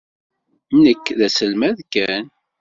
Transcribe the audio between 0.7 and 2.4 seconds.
Nekk d aselmad kan.